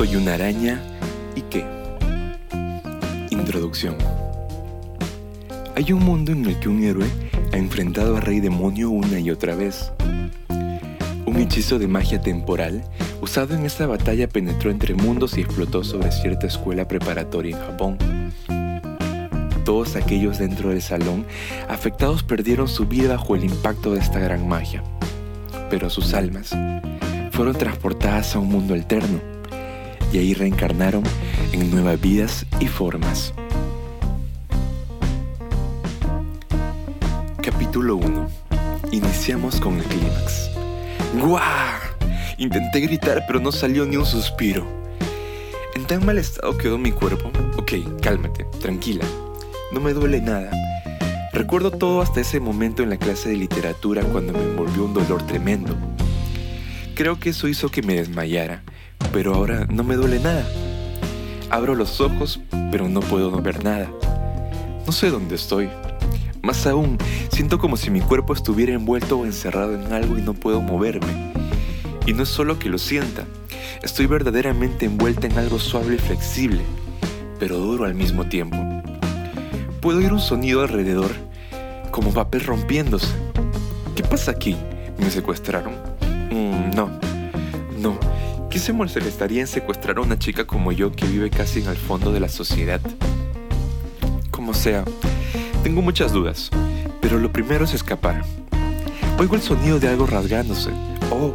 Soy 0.00 0.14
una 0.14 0.34
araña 0.34 0.80
y 1.34 1.40
qué. 1.40 1.66
Introducción. 3.30 3.96
Hay 5.74 5.92
un 5.92 6.04
mundo 6.04 6.30
en 6.30 6.46
el 6.46 6.60
que 6.60 6.68
un 6.68 6.84
héroe 6.84 7.08
ha 7.52 7.56
enfrentado 7.56 8.16
a 8.16 8.20
Rey 8.20 8.38
Demonio 8.38 8.90
una 8.90 9.18
y 9.18 9.32
otra 9.32 9.56
vez. 9.56 9.90
Un 11.26 11.38
hechizo 11.38 11.80
de 11.80 11.88
magia 11.88 12.20
temporal 12.20 12.84
usado 13.20 13.56
en 13.56 13.66
esta 13.66 13.88
batalla 13.88 14.28
penetró 14.28 14.70
entre 14.70 14.94
mundos 14.94 15.36
y 15.36 15.40
explotó 15.40 15.82
sobre 15.82 16.12
cierta 16.12 16.46
escuela 16.46 16.86
preparatoria 16.86 17.56
en 17.56 17.62
Japón. 17.64 17.98
Todos 19.64 19.96
aquellos 19.96 20.38
dentro 20.38 20.68
del 20.68 20.80
salón 20.80 21.26
afectados 21.68 22.22
perdieron 22.22 22.68
su 22.68 22.86
vida 22.86 23.16
bajo 23.16 23.34
el 23.34 23.42
impacto 23.42 23.94
de 23.94 23.98
esta 23.98 24.20
gran 24.20 24.46
magia, 24.46 24.84
pero 25.70 25.90
sus 25.90 26.14
almas 26.14 26.56
fueron 27.32 27.56
transportadas 27.58 28.36
a 28.36 28.38
un 28.38 28.48
mundo 28.48 28.74
alterno 28.74 29.37
y 30.12 30.18
ahí 30.18 30.34
reencarnaron 30.34 31.02
en 31.52 31.70
nuevas 31.70 32.00
vidas 32.00 32.46
y 32.60 32.66
formas. 32.66 33.34
Capítulo 37.42 37.96
1. 37.96 38.28
Iniciamos 38.92 39.60
con 39.60 39.78
el 39.78 39.84
clímax. 39.84 40.50
¡Guau! 41.20 41.78
Intenté 42.38 42.80
gritar 42.80 43.24
pero 43.26 43.40
no 43.40 43.52
salió 43.52 43.84
ni 43.84 43.96
un 43.96 44.06
suspiro. 44.06 44.66
En 45.74 45.84
tan 45.84 46.04
mal 46.04 46.18
estado 46.18 46.56
quedó 46.56 46.78
mi 46.78 46.92
cuerpo. 46.92 47.30
Ok, 47.56 48.00
cálmate, 48.00 48.46
tranquila. 48.60 49.04
No 49.72 49.80
me 49.80 49.92
duele 49.92 50.20
nada. 50.20 50.50
Recuerdo 51.32 51.70
todo 51.70 52.00
hasta 52.00 52.20
ese 52.20 52.40
momento 52.40 52.82
en 52.82 52.90
la 52.90 52.96
clase 52.96 53.28
de 53.28 53.36
literatura 53.36 54.02
cuando 54.02 54.32
me 54.32 54.42
envolvió 54.42 54.84
un 54.84 54.94
dolor 54.94 55.26
tremendo. 55.26 55.76
Creo 56.94 57.20
que 57.20 57.30
eso 57.30 57.46
hizo 57.48 57.68
que 57.68 57.82
me 57.82 57.94
desmayara 57.94 58.62
pero 59.12 59.34
ahora 59.34 59.66
no 59.68 59.84
me 59.84 59.96
duele 59.96 60.20
nada. 60.20 60.46
Abro 61.50 61.74
los 61.74 62.00
ojos, 62.00 62.40
pero 62.70 62.88
no 62.88 63.00
puedo 63.00 63.30
ver 63.42 63.64
nada. 63.64 63.90
No 64.86 64.92
sé 64.92 65.10
dónde 65.10 65.34
estoy. 65.34 65.68
Más 66.42 66.66
aún, 66.66 66.98
siento 67.30 67.58
como 67.58 67.76
si 67.76 67.90
mi 67.90 68.00
cuerpo 68.00 68.32
estuviera 68.32 68.72
envuelto 68.72 69.18
o 69.18 69.26
encerrado 69.26 69.74
en 69.74 69.92
algo 69.92 70.18
y 70.18 70.22
no 70.22 70.34
puedo 70.34 70.60
moverme. 70.60 71.32
Y 72.06 72.14
no 72.14 72.22
es 72.22 72.28
solo 72.28 72.58
que 72.58 72.70
lo 72.70 72.78
sienta, 72.78 73.24
estoy 73.82 74.06
verdaderamente 74.06 74.86
envuelta 74.86 75.26
en 75.26 75.38
algo 75.38 75.58
suave 75.58 75.96
y 75.96 75.98
flexible, 75.98 76.62
pero 77.38 77.58
duro 77.58 77.84
al 77.84 77.94
mismo 77.94 78.28
tiempo. 78.28 78.56
Puedo 79.82 79.98
oír 79.98 80.12
un 80.12 80.20
sonido 80.20 80.62
alrededor, 80.62 81.10
como 81.90 82.12
papel 82.12 82.44
rompiéndose. 82.44 83.14
¿Qué 83.94 84.02
pasa 84.02 84.30
aquí? 84.30 84.56
¿Me 84.98 85.10
secuestraron? 85.10 85.74
Mm, 86.30 86.74
no, 86.74 86.97
¿Qué 88.58 88.64
se 88.64 88.72
molestaría 88.72 89.40
en 89.40 89.46
secuestrar 89.46 89.98
a 89.98 90.00
una 90.00 90.18
chica 90.18 90.44
como 90.44 90.72
yo 90.72 90.90
que 90.90 91.06
vive 91.06 91.30
casi 91.30 91.60
en 91.60 91.68
el 91.68 91.76
fondo 91.76 92.10
de 92.10 92.18
la 92.18 92.28
sociedad? 92.28 92.80
Como 94.32 94.52
sea, 94.52 94.84
tengo 95.62 95.80
muchas 95.80 96.12
dudas, 96.12 96.50
pero 97.00 97.20
lo 97.20 97.30
primero 97.30 97.66
es 97.66 97.72
escapar. 97.72 98.24
Oigo 99.16 99.36
el 99.36 99.42
sonido 99.42 99.78
de 99.78 99.86
algo 99.86 100.06
rasgándose. 100.06 100.70
Oh, 101.12 101.32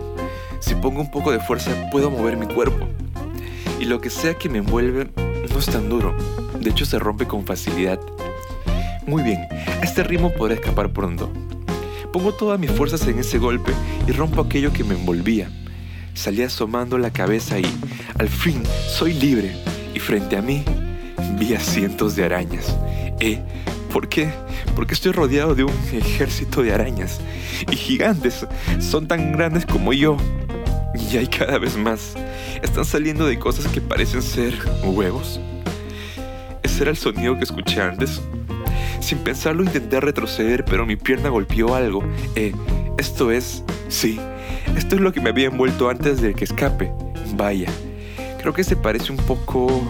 si 0.59 0.75
pongo 0.75 0.99
un 0.99 1.09
poco 1.11 1.31
de 1.31 1.39
fuerza 1.39 1.71
puedo 1.93 2.11
mover 2.11 2.35
mi 2.35 2.45
cuerpo. 2.45 2.85
Y 3.79 3.85
lo 3.85 4.01
que 4.01 4.09
sea 4.09 4.33
que 4.33 4.49
me 4.49 4.57
envuelve 4.57 5.09
no 5.49 5.59
es 5.59 5.67
tan 5.67 5.87
duro. 5.87 6.13
De 6.59 6.71
hecho 6.71 6.85
se 6.85 6.99
rompe 6.99 7.25
con 7.25 7.45
facilidad. 7.45 8.01
Muy 9.07 9.23
bien, 9.23 9.47
a 9.49 9.81
este 9.81 10.03
ritmo 10.03 10.33
podré 10.33 10.55
escapar 10.55 10.91
pronto. 10.91 11.31
Pongo 12.11 12.33
todas 12.33 12.59
mis 12.59 12.71
fuerzas 12.71 13.07
en 13.07 13.17
ese 13.19 13.37
golpe 13.37 13.71
y 14.09 14.11
rompo 14.11 14.41
aquello 14.41 14.73
que 14.73 14.83
me 14.83 14.95
envolvía 14.95 15.49
Salí 16.13 16.43
asomando 16.43 16.97
la 16.97 17.11
cabeza 17.11 17.59
y, 17.59 17.65
al 18.19 18.29
fin, 18.29 18.63
soy 18.87 19.13
libre. 19.13 19.55
Y 19.93 19.99
frente 19.99 20.37
a 20.37 20.41
mí, 20.41 20.63
vi 21.39 21.53
a 21.55 21.59
cientos 21.59 22.15
de 22.15 22.23
arañas. 22.23 22.75
¿Eh? 23.19 23.41
¿Por 23.91 24.07
qué? 24.09 24.31
Porque 24.75 24.93
estoy 24.93 25.11
rodeado 25.11 25.55
de 25.55 25.63
un 25.63 25.73
ejército 25.91 26.61
de 26.61 26.73
arañas. 26.73 27.19
Y 27.69 27.75
gigantes. 27.75 28.45
Son 28.79 29.07
tan 29.07 29.33
grandes 29.33 29.65
como 29.65 29.91
yo. 29.91 30.17
Y 31.11 31.17
hay 31.17 31.27
cada 31.27 31.57
vez 31.57 31.75
más. 31.75 32.13
Están 32.61 32.85
saliendo 32.85 33.25
de 33.25 33.39
cosas 33.39 33.67
que 33.67 33.81
parecen 33.81 34.21
ser 34.21 34.53
huevos. 34.83 35.39
¿Ese 36.61 36.83
era 36.83 36.91
el 36.91 36.97
sonido 36.97 37.37
que 37.37 37.43
escuché 37.43 37.81
antes? 37.81 38.21
Sin 39.01 39.17
pensarlo 39.17 39.63
intenté 39.63 39.99
retroceder, 39.99 40.63
pero 40.63 40.85
mi 40.85 40.95
pierna 40.95 41.29
golpeó 41.29 41.75
algo. 41.75 42.03
Eh, 42.35 42.53
esto 42.97 43.31
es... 43.31 43.63
Sí, 43.89 44.19
esto 44.75 44.95
es 44.95 45.01
lo 45.01 45.11
que 45.11 45.21
me 45.21 45.29
había 45.29 45.47
envuelto 45.47 45.89
antes 45.89 46.21
de 46.21 46.33
que 46.33 46.43
escape. 46.43 46.91
Vaya, 47.35 47.69
creo 48.39 48.53
que 48.53 48.63
se 48.63 48.75
parece 48.75 49.11
un 49.11 49.17
poco 49.17 49.81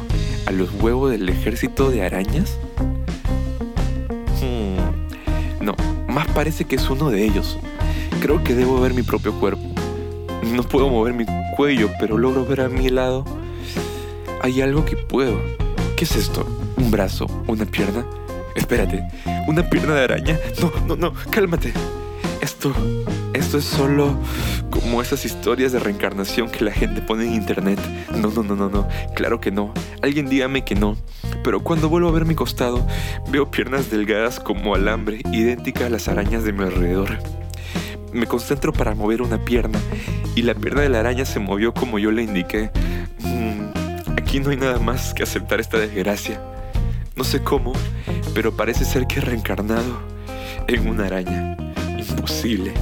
a 0.45 0.51
los 0.51 0.71
huevos 0.81 1.11
del 1.11 1.27
ejército 1.29 1.89
de 1.89 2.03
arañas. 2.03 2.57
Hmm, 4.41 5.63
no, 5.63 5.75
más 6.07 6.27
parece 6.27 6.65
que 6.65 6.75
es 6.75 6.89
uno 6.89 7.09
de 7.09 7.23
ellos. 7.23 7.57
Creo 8.21 8.43
que 8.43 8.55
debo 8.55 8.79
ver 8.79 8.93
mi 8.93 9.03
propio 9.03 9.33
cuerpo. 9.39 9.63
No 10.53 10.63
puedo 10.63 10.89
mover 10.89 11.13
mi 11.13 11.25
cuello, 11.55 11.89
pero 11.99 12.17
logro 12.17 12.45
ver 12.45 12.61
a 12.61 12.69
mi 12.69 12.89
lado. 12.89 13.25
Hay 14.41 14.61
algo 14.61 14.85
que 14.85 14.97
puedo. 14.97 15.39
¿Qué 15.95 16.05
es 16.05 16.15
esto? 16.15 16.45
¿Un 16.77 16.91
brazo? 16.91 17.27
¿Una 17.47 17.65
pierna? 17.65 18.05
Espérate, 18.55 19.03
¿una 19.47 19.67
pierna 19.69 19.95
de 19.95 20.03
araña? 20.03 20.39
No, 20.61 20.71
no, 20.87 20.95
no, 20.95 21.13
cálmate. 21.29 21.73
Esto, 22.41 22.73
esto 23.33 23.57
es 23.57 23.63
solo 23.63 24.17
como 24.73 25.03
esas 25.03 25.23
historias 25.23 25.71
de 25.71 25.77
reencarnación 25.77 26.49
que 26.49 26.65
la 26.65 26.71
gente 26.71 26.99
pone 27.03 27.25
en 27.27 27.35
internet. 27.35 27.79
No, 28.17 28.31
no, 28.31 28.41
no, 28.41 28.55
no, 28.55 28.69
no. 28.69 28.87
Claro 29.13 29.39
que 29.39 29.51
no. 29.51 29.71
Alguien 30.01 30.27
dígame 30.27 30.65
que 30.65 30.73
no. 30.73 30.97
Pero 31.43 31.63
cuando 31.63 31.89
vuelvo 31.89 32.09
a 32.09 32.11
ver 32.11 32.25
mi 32.25 32.33
costado, 32.33 32.83
veo 33.29 33.51
piernas 33.51 33.91
delgadas 33.91 34.39
como 34.39 34.73
alambre, 34.73 35.21
idénticas 35.31 35.83
a 35.83 35.89
las 35.91 36.07
arañas 36.07 36.43
de 36.43 36.53
mi 36.53 36.63
alrededor. 36.63 37.19
Me 38.13 38.25
concentro 38.25 38.73
para 38.73 38.95
mover 38.95 39.21
una 39.21 39.45
pierna 39.45 39.79
y 40.35 40.41
la 40.41 40.55
pierna 40.55 40.81
de 40.81 40.89
la 40.89 41.01
araña 41.01 41.25
se 41.25 41.39
movió 41.39 41.75
como 41.75 41.99
yo 41.99 42.09
le 42.09 42.23
indiqué. 42.23 42.71
Mm, 43.19 44.17
aquí 44.17 44.39
no 44.39 44.49
hay 44.49 44.57
nada 44.57 44.79
más 44.79 45.13
que 45.13 45.21
aceptar 45.21 45.59
esta 45.59 45.77
desgracia. 45.77 46.41
No 47.15 47.23
sé 47.23 47.43
cómo, 47.43 47.73
pero 48.33 48.57
parece 48.57 48.85
ser 48.85 49.05
que 49.05 49.19
he 49.19 49.21
reencarnado 49.21 50.01
en 50.67 50.87
una 50.87 51.05
araña 51.05 51.57
imposible. 51.95 52.73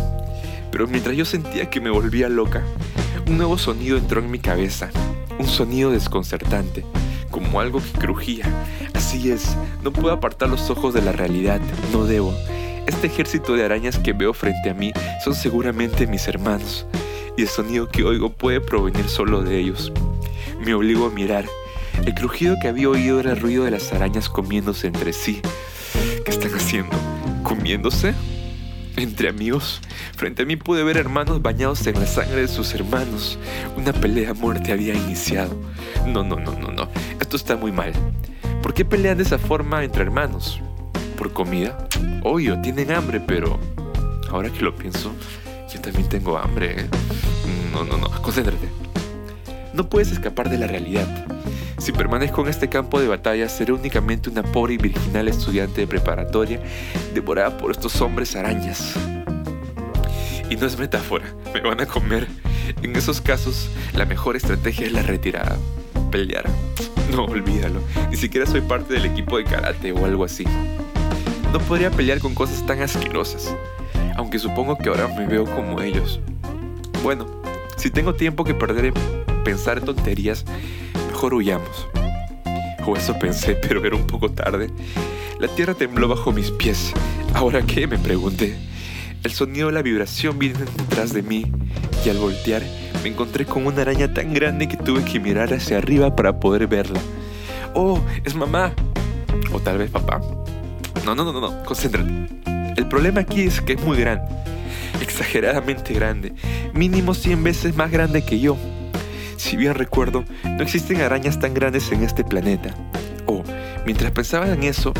Pero 0.71 0.87
mientras 0.87 1.15
yo 1.15 1.25
sentía 1.25 1.69
que 1.69 1.81
me 1.81 1.89
volvía 1.89 2.29
loca, 2.29 2.63
un 3.27 3.37
nuevo 3.37 3.57
sonido 3.57 3.97
entró 3.97 4.21
en 4.21 4.31
mi 4.31 4.39
cabeza, 4.39 4.89
un 5.37 5.47
sonido 5.47 5.91
desconcertante, 5.91 6.85
como 7.29 7.59
algo 7.59 7.81
que 7.81 7.99
crujía. 7.99 8.45
Así 8.93 9.31
es, 9.31 9.55
no 9.83 9.91
puedo 9.91 10.13
apartar 10.13 10.49
los 10.49 10.69
ojos 10.69 10.93
de 10.93 11.01
la 11.01 11.11
realidad, 11.11 11.59
no 11.91 12.05
debo. 12.05 12.33
Este 12.87 13.07
ejército 13.07 13.55
de 13.55 13.63
arañas 13.63 13.99
que 13.99 14.13
veo 14.13 14.33
frente 14.33 14.69
a 14.69 14.73
mí 14.73 14.91
son 15.23 15.35
seguramente 15.35 16.07
mis 16.07 16.27
hermanos, 16.27 16.85
y 17.37 17.43
el 17.43 17.47
sonido 17.47 17.87
que 17.87 18.03
oigo 18.03 18.31
puede 18.31 18.61
provenir 18.61 19.07
solo 19.07 19.41
de 19.41 19.59
ellos. 19.59 19.91
Me 20.59 20.73
obligo 20.73 21.05
a 21.05 21.09
mirar. 21.09 21.45
El 22.05 22.13
crujido 22.13 22.55
que 22.61 22.67
había 22.67 22.89
oído 22.89 23.19
era 23.19 23.31
el 23.31 23.39
ruido 23.39 23.63
de 23.65 23.71
las 23.71 23.91
arañas 23.93 24.29
comiéndose 24.29 24.87
entre 24.87 25.13
sí. 25.13 25.41
¿Qué 26.25 26.31
están 26.31 26.53
haciendo? 26.53 26.95
¿Comiéndose? 27.43 28.13
Entre 28.97 29.29
amigos. 29.29 29.81
Frente 30.15 30.43
a 30.43 30.45
mí 30.45 30.55
pude 30.55 30.83
ver 30.83 30.97
hermanos 30.97 31.41
bañados 31.41 31.85
en 31.87 31.99
la 31.99 32.05
sangre 32.05 32.41
de 32.41 32.47
sus 32.47 32.73
hermanos. 32.73 33.37
Una 33.77 33.93
pelea 33.93 34.31
a 34.31 34.33
muerte 34.33 34.71
había 34.71 34.93
iniciado. 34.93 35.59
No, 36.07 36.23
no, 36.23 36.37
no, 36.37 36.51
no, 36.53 36.71
no. 36.71 36.89
Esto 37.19 37.35
está 37.35 37.55
muy 37.55 37.71
mal. 37.71 37.93
¿Por 38.61 38.73
qué 38.73 38.85
pelean 38.85 39.17
de 39.17 39.23
esa 39.23 39.37
forma 39.37 39.83
entre 39.83 40.03
hermanos? 40.03 40.59
¿Por 41.17 41.33
comida? 41.33 41.87
Obvio, 42.23 42.59
tienen 42.61 42.91
hambre, 42.91 43.19
pero... 43.19 43.59
Ahora 44.29 44.49
que 44.49 44.61
lo 44.61 44.73
pienso, 44.73 45.13
yo 45.73 45.81
también 45.81 46.07
tengo 46.07 46.37
hambre. 46.37 46.81
¿eh? 46.81 46.89
No, 47.73 47.83
no, 47.83 47.97
no. 47.97 48.09
Concéntrate. 48.21 48.69
No 49.73 49.89
puedes 49.89 50.11
escapar 50.11 50.49
de 50.49 50.57
la 50.57 50.67
realidad. 50.67 51.25
Si 51.81 51.91
permanezco 51.91 52.43
en 52.43 52.49
este 52.49 52.69
campo 52.69 52.99
de 53.01 53.07
batalla, 53.07 53.49
seré 53.49 53.73
únicamente 53.73 54.29
una 54.29 54.43
pobre 54.43 54.75
y 54.75 54.77
virginal 54.77 55.27
estudiante 55.27 55.81
de 55.81 55.87
preparatoria 55.87 56.61
devorada 57.15 57.57
por 57.57 57.71
estos 57.71 57.99
hombres 58.01 58.35
arañas. 58.35 58.93
Y 60.47 60.57
no 60.57 60.67
es 60.67 60.77
metáfora, 60.77 61.25
me 61.51 61.59
van 61.61 61.81
a 61.81 61.87
comer. 61.87 62.27
En 62.83 62.95
esos 62.95 63.19
casos, 63.19 63.71
la 63.95 64.05
mejor 64.05 64.35
estrategia 64.35 64.85
es 64.85 64.91
la 64.91 65.01
retirada. 65.01 65.57
Pelear. 66.11 66.45
No, 67.15 67.25
olvídalo. 67.25 67.81
Ni 68.11 68.15
siquiera 68.15 68.45
soy 68.45 68.61
parte 68.61 68.93
del 68.93 69.05
equipo 69.05 69.39
de 69.39 69.45
karate 69.45 69.91
o 69.91 70.05
algo 70.05 70.23
así. 70.23 70.45
No 71.51 71.57
podría 71.61 71.89
pelear 71.89 72.19
con 72.19 72.35
cosas 72.35 72.63
tan 72.63 72.79
asquerosas. 72.83 73.55
Aunque 74.17 74.37
supongo 74.37 74.77
que 74.77 74.89
ahora 74.89 75.07
me 75.07 75.25
veo 75.25 75.45
como 75.45 75.81
ellos. 75.81 76.19
Bueno, 77.01 77.25
si 77.75 77.89
tengo 77.89 78.13
tiempo 78.13 78.43
que 78.43 78.53
perder 78.53 78.85
en 78.85 78.93
pensar 79.43 79.79
en 79.79 79.85
tonterías, 79.85 80.45
mejor 81.21 81.35
huyamos. 81.35 81.87
O 82.83 82.95
eso 82.97 83.19
pensé, 83.19 83.53
pero 83.53 83.85
era 83.85 83.95
un 83.95 84.07
poco 84.07 84.31
tarde. 84.31 84.71
La 85.39 85.47
tierra 85.49 85.75
tembló 85.75 86.07
bajo 86.07 86.31
mis 86.31 86.49
pies. 86.49 86.93
¿Ahora 87.35 87.61
qué? 87.61 87.85
me 87.85 87.99
pregunté. 87.99 88.57
El 89.23 89.29
sonido 89.31 89.67
de 89.67 89.73
la 89.73 89.83
vibración 89.83 90.39
viene 90.39 90.57
detrás 90.57 91.13
de 91.13 91.21
mí 91.21 91.45
y 92.03 92.09
al 92.09 92.17
voltear 92.17 92.63
me 93.03 93.09
encontré 93.09 93.45
con 93.45 93.67
una 93.67 93.83
araña 93.83 94.11
tan 94.11 94.33
grande 94.33 94.67
que 94.67 94.77
tuve 94.77 95.05
que 95.05 95.19
mirar 95.19 95.53
hacia 95.53 95.77
arriba 95.77 96.15
para 96.15 96.39
poder 96.39 96.65
verla. 96.65 96.99
¡Oh! 97.75 98.01
¡Es 98.23 98.33
mamá! 98.33 98.73
O 99.53 99.59
tal 99.59 99.77
vez 99.77 99.91
papá. 99.91 100.21
No, 101.05 101.13
no, 101.13 101.23
no, 101.23 101.33
no, 101.33 101.39
no, 101.39 101.63
concéntrate. 101.65 102.09
El 102.77 102.87
problema 102.87 103.21
aquí 103.21 103.41
es 103.41 103.61
que 103.61 103.73
es 103.73 103.81
muy 103.83 103.99
grande. 103.99 104.25
Exageradamente 104.99 105.93
grande. 105.93 106.33
Mínimo 106.73 107.13
100 107.13 107.43
veces 107.43 107.75
más 107.75 107.91
grande 107.91 108.23
que 108.23 108.39
yo. 108.39 108.57
Si 109.41 109.57
bien 109.57 109.73
recuerdo, 109.73 110.23
no 110.43 110.61
existen 110.61 111.01
arañas 111.01 111.39
tan 111.39 111.55
grandes 111.55 111.91
en 111.91 112.03
este 112.03 112.23
planeta. 112.23 112.75
Oh, 113.25 113.41
mientras 113.87 114.11
pensaba 114.11 114.47
en 114.47 114.61
eso, 114.61 114.93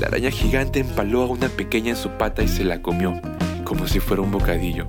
la 0.00 0.08
araña 0.08 0.32
gigante 0.32 0.80
empaló 0.80 1.22
a 1.22 1.26
una 1.26 1.48
pequeña 1.48 1.90
en 1.90 1.96
su 1.96 2.10
pata 2.10 2.42
y 2.42 2.48
se 2.48 2.64
la 2.64 2.82
comió, 2.82 3.20
como 3.62 3.86
si 3.86 4.00
fuera 4.00 4.22
un 4.22 4.32
bocadillo. 4.32 4.86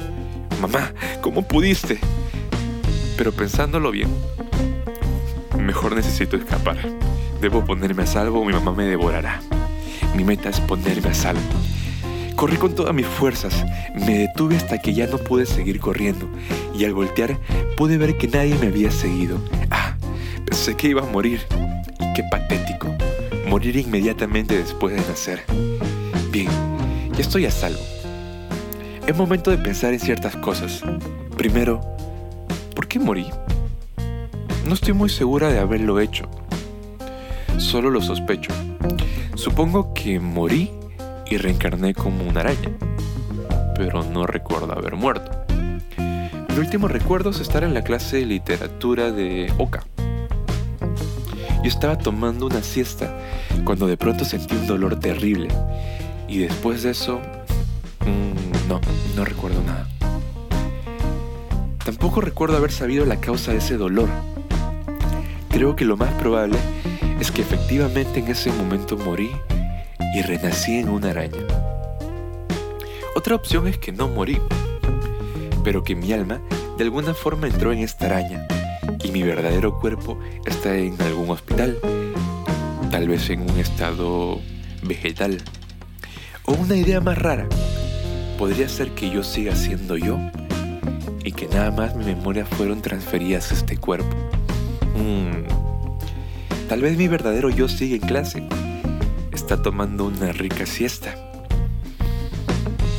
Mamá, 0.59 0.93
¿cómo 1.21 1.43
pudiste? 1.43 1.99
Pero 3.17 3.31
pensándolo 3.31 3.91
bien, 3.91 4.09
mejor 5.59 5.95
necesito 5.95 6.35
escapar. 6.35 6.77
Debo 7.39 7.63
ponerme 7.63 8.01
a 8.01 8.07
salvo 8.07 8.41
o 8.41 8.45
mi 8.45 8.51
mamá 8.51 8.71
me 8.71 8.85
devorará. 8.85 9.41
Mi 10.15 10.23
meta 10.23 10.49
es 10.49 10.59
ponerme 10.59 11.09
a 11.09 11.13
salvo. 11.13 11.41
Corrí 12.35 12.57
con 12.57 12.73
todas 12.73 12.95
mis 12.95 13.05
fuerzas, 13.05 13.63
me 13.93 14.17
detuve 14.17 14.57
hasta 14.57 14.79
que 14.79 14.93
ya 14.95 15.05
no 15.05 15.17
pude 15.19 15.45
seguir 15.45 15.79
corriendo 15.79 16.27
y 16.77 16.85
al 16.85 16.93
voltear 16.93 17.37
pude 17.75 17.97
ver 17.97 18.17
que 18.17 18.27
nadie 18.27 18.55
me 18.55 18.67
había 18.67 18.91
seguido. 18.91 19.39
Ah, 19.71 19.95
pensé 20.45 20.75
que 20.75 20.89
iba 20.89 21.01
a 21.01 21.11
morir. 21.11 21.41
Y 21.99 22.13
qué 22.13 22.23
patético, 22.29 22.87
morir 23.47 23.75
inmediatamente 23.75 24.57
después 24.57 24.95
de 24.95 25.01
nacer. 25.01 25.43
Bien, 26.31 26.49
ya 27.13 27.19
estoy 27.19 27.45
a 27.45 27.51
salvo. 27.51 27.79
Es 29.07 29.15
momento 29.15 29.51
de 29.51 29.57
pensar 29.57 29.93
en 29.93 29.99
ciertas 29.99 30.35
cosas. 30.35 30.83
Primero, 31.35 31.81
¿por 32.75 32.87
qué 32.87 32.99
morí? 32.99 33.27
No 34.65 34.73
estoy 34.73 34.93
muy 34.93 35.09
segura 35.09 35.49
de 35.49 35.59
haberlo 35.59 35.99
hecho. 35.99 36.29
Solo 37.57 37.89
lo 37.89 38.01
sospecho. 38.01 38.51
Supongo 39.35 39.93
que 39.93 40.19
morí 40.19 40.71
y 41.29 41.37
reencarné 41.37 41.93
como 41.93 42.23
una 42.23 42.41
araña, 42.41 42.71
pero 43.75 44.03
no 44.03 44.27
recuerdo 44.27 44.73
haber 44.73 44.95
muerto. 44.95 45.46
Mi 46.57 46.63
último 46.63 46.87
recuerdo 46.87 47.29
es 47.29 47.39
estar 47.39 47.63
en 47.63 47.73
la 47.73 47.83
clase 47.83 48.17
de 48.17 48.25
literatura 48.25 49.11
de 49.11 49.53
Oka. 49.57 49.85
Yo 51.63 51.69
estaba 51.69 51.97
tomando 51.97 52.47
una 52.47 52.63
siesta 52.63 53.15
cuando 53.63 53.87
de 53.87 53.95
pronto 53.95 54.25
sentí 54.25 54.55
un 54.55 54.67
dolor 54.67 54.99
terrible 54.99 55.49
y 56.27 56.39
después 56.39 56.83
de 56.83 56.91
eso 56.91 57.21
Mm, 58.07 58.69
no, 58.69 58.79
no 59.15 59.25
recuerdo 59.25 59.61
nada. 59.63 59.87
Tampoco 61.83 62.21
recuerdo 62.21 62.57
haber 62.57 62.71
sabido 62.71 63.05
la 63.05 63.19
causa 63.19 63.51
de 63.51 63.57
ese 63.57 63.77
dolor. 63.77 64.09
Creo 65.49 65.75
que 65.75 65.85
lo 65.85 65.97
más 65.97 66.13
probable 66.15 66.57
es 67.19 67.31
que 67.31 67.41
efectivamente 67.41 68.19
en 68.19 68.27
ese 68.27 68.51
momento 68.51 68.97
morí 68.97 69.29
y 70.15 70.21
renací 70.21 70.77
en 70.77 70.89
una 70.89 71.09
araña. 71.11 71.45
Otra 73.15 73.35
opción 73.35 73.67
es 73.67 73.77
que 73.77 73.91
no 73.91 74.07
morí, 74.07 74.39
pero 75.67 75.83
que 75.83 75.95
mi 75.95 76.13
alma 76.13 76.39
de 76.77 76.85
alguna 76.85 77.13
forma 77.13 77.45
entró 77.45 77.73
en 77.73 77.79
esta 77.79 78.05
araña 78.05 78.47
y 79.03 79.11
mi 79.11 79.21
verdadero 79.21 79.77
cuerpo 79.77 80.17
está 80.45 80.77
en 80.77 80.95
algún 81.01 81.29
hospital, 81.29 81.77
tal 82.89 83.09
vez 83.09 83.29
en 83.29 83.41
un 83.41 83.59
estado 83.59 84.39
vegetal. 84.83 85.41
O 86.45 86.53
una 86.53 86.77
idea 86.77 87.01
más 87.01 87.17
rara, 87.17 87.49
podría 88.37 88.69
ser 88.69 88.91
que 88.91 89.09
yo 89.09 89.25
siga 89.25 89.57
siendo 89.57 89.97
yo 89.97 90.17
y 91.25 91.33
que 91.33 91.49
nada 91.49 91.69
más 91.71 91.97
mis 91.97 92.07
memorias 92.07 92.47
fueron 92.47 92.81
transferidas 92.81 93.51
a 93.51 93.55
este 93.55 93.75
cuerpo. 93.75 94.15
Mm. 94.95 95.49
Tal 96.69 96.79
vez 96.79 96.97
mi 96.97 97.09
verdadero 97.09 97.49
yo 97.49 97.67
sigue 97.67 97.95
en 97.95 98.03
clase. 98.03 98.41
Está 99.33 99.61
tomando 99.61 100.05
una 100.05 100.31
rica 100.31 100.65
siesta. 100.65 101.13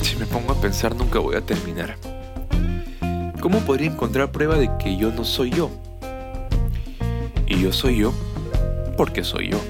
Si 0.03 0.17
me 0.17 0.27
pongo 0.27 0.53
a 0.53 0.61
pensar 0.61 0.95
nunca 0.95 1.19
voy 1.19 1.35
a 1.35 1.41
terminar. 1.41 1.97
¿Cómo 3.41 3.61
podría 3.61 3.91
encontrar 3.91 4.33
prueba 4.33 4.57
de 4.57 4.69
que 4.79 4.97
yo 4.97 5.13
no 5.13 5.25
soy 5.25 5.51
yo? 5.51 5.71
Y 7.47 7.61
yo 7.61 7.73
soy 7.73 7.99
yo 7.99 8.13
porque 8.97 9.23
soy 9.23 9.51
yo. 9.51 9.61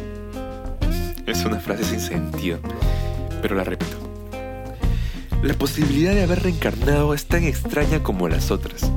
Es 1.26 1.44
una 1.44 1.60
frase 1.60 1.84
sin 1.84 2.00
sentido, 2.00 2.58
pero 3.42 3.54
la 3.54 3.64
repito. 3.64 3.96
La 5.42 5.52
posibilidad 5.52 6.14
de 6.14 6.22
haber 6.22 6.42
reencarnado 6.42 7.12
es 7.12 7.26
tan 7.26 7.44
extraña 7.44 8.02
como 8.02 8.26
las 8.26 8.50
otras, 8.50 8.90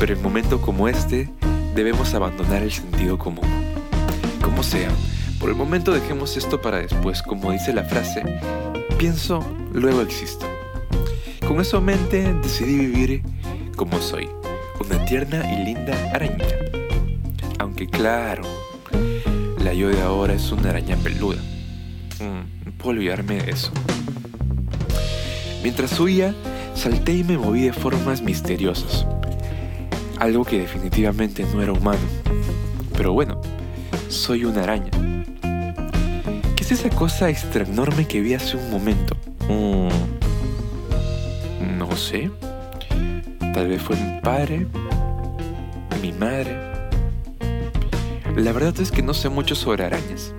pero 0.00 0.12
en 0.12 0.22
momentos 0.22 0.60
como 0.60 0.88
este 0.88 1.30
debemos 1.76 2.12
abandonar 2.14 2.64
el 2.64 2.72
sentido 2.72 3.16
común. 3.16 3.46
Como 4.42 4.64
sea, 4.64 4.90
por 5.38 5.50
el 5.50 5.54
momento 5.54 5.92
dejemos 5.92 6.36
esto 6.36 6.60
para 6.60 6.78
después, 6.78 7.22
como 7.22 7.52
dice 7.52 7.72
la 7.72 7.84
frase, 7.84 8.24
pienso, 8.98 9.46
luego 9.72 10.02
existo. 10.02 10.46
Con 11.46 11.60
eso 11.60 11.78
en 11.78 11.84
mente 11.84 12.34
decidí 12.42 12.76
vivir 12.76 13.22
como 13.78 13.98
soy, 14.02 14.28
una 14.80 15.02
tierna 15.04 15.50
y 15.54 15.64
linda 15.64 15.94
arañita. 16.12 16.56
Aunque 17.60 17.86
claro, 17.86 18.42
la 19.62 19.72
yo 19.72 19.88
de 19.88 20.02
ahora 20.02 20.34
es 20.34 20.50
una 20.50 20.70
araña 20.70 20.96
peluda. 20.96 21.38
Mm, 22.18 22.72
puedo 22.72 22.90
olvidarme 22.98 23.40
de 23.40 23.52
eso. 23.52 23.70
Mientras 25.62 25.98
huía, 26.00 26.34
salté 26.74 27.12
y 27.14 27.22
me 27.22 27.38
moví 27.38 27.62
de 27.62 27.72
formas 27.72 28.20
misteriosas. 28.20 29.06
Algo 30.18 30.44
que 30.44 30.58
definitivamente 30.58 31.46
no 31.54 31.62
era 31.62 31.72
humano. 31.72 32.02
Pero 32.96 33.12
bueno, 33.12 33.40
soy 34.08 34.44
una 34.44 34.64
araña. 34.64 34.90
¿Qué 36.56 36.64
es 36.64 36.72
esa 36.72 36.90
cosa 36.90 37.30
extra 37.30 37.62
enorme 37.64 38.08
que 38.08 38.20
vi 38.20 38.34
hace 38.34 38.56
un 38.56 38.72
momento? 38.72 39.16
Mm, 39.48 39.88
no 41.78 41.96
sé. 41.96 42.28
Tal 43.58 43.66
vez 43.66 43.82
fue 43.82 43.96
mi 43.96 44.20
padre, 44.20 44.68
mi 46.00 46.12
madre. 46.12 46.56
La 48.36 48.52
verdad 48.52 48.78
es 48.78 48.92
que 48.92 49.02
no 49.02 49.12
sé 49.12 49.28
mucho 49.30 49.56
sobre 49.56 49.82
arañas 49.84 50.32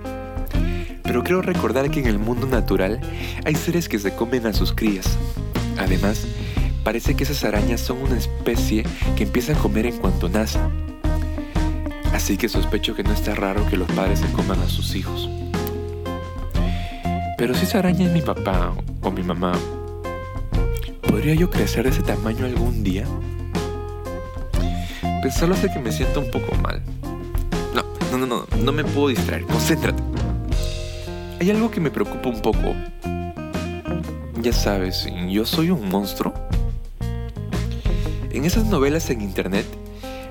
pero 1.02 1.22
creo 1.22 1.42
recordar 1.42 1.90
que 1.90 2.00
en 2.00 2.06
el 2.06 2.18
mundo 2.18 2.46
natural 2.46 2.98
hay 3.44 3.54
seres 3.56 3.90
que 3.90 3.98
se 3.98 4.14
comen 4.14 4.46
a 4.46 4.54
sus 4.54 4.72
crías. 4.72 5.18
Además, 5.76 6.26
parece 6.82 7.14
que 7.14 7.24
esas 7.24 7.44
arañas 7.44 7.82
son 7.82 7.98
una 7.98 8.16
especie 8.16 8.84
que 9.16 9.24
empieza 9.24 9.52
a 9.52 9.56
comer 9.56 9.84
en 9.84 9.98
cuanto 9.98 10.30
nace. 10.30 10.58
Así 12.14 12.38
que 12.38 12.48
sospecho 12.48 12.94
que 12.94 13.02
no 13.02 13.12
está 13.12 13.34
raro 13.34 13.66
que 13.66 13.76
los 13.76 13.90
padres 13.92 14.20
se 14.20 14.32
coman 14.32 14.60
a 14.60 14.68
sus 14.68 14.94
hijos. 14.94 15.28
Pero 17.36 17.54
si 17.54 17.64
esa 17.64 17.80
araña 17.80 18.06
es 18.06 18.12
mi 18.12 18.22
papá 18.22 18.72
o 19.02 19.10
mi 19.10 19.22
mamá, 19.22 19.52
¿podría 21.10 21.34
yo 21.34 21.50
crecer 21.50 21.84
de 21.84 21.90
ese 21.90 22.02
tamaño 22.02 22.46
algún 22.46 22.84
día? 22.84 23.04
Pensarlo 25.22 25.54
hace 25.54 25.70
que 25.70 25.80
me 25.80 25.90
siento 25.90 26.20
un 26.20 26.30
poco 26.30 26.54
mal. 26.56 26.80
No, 27.74 27.82
no, 28.12 28.18
no, 28.18 28.26
no, 28.26 28.56
no 28.62 28.72
me 28.72 28.84
puedo 28.84 29.08
distraer. 29.08 29.44
Concéntrate. 29.44 30.02
Hay 31.40 31.50
algo 31.50 31.70
que 31.70 31.80
me 31.80 31.90
preocupa 31.90 32.28
un 32.28 32.40
poco. 32.40 32.74
Ya 34.40 34.52
sabes, 34.52 35.08
yo 35.28 35.44
soy 35.44 35.70
un 35.70 35.88
monstruo. 35.88 36.32
En 38.30 38.44
esas 38.44 38.66
novelas 38.66 39.10
en 39.10 39.20
internet, 39.20 39.66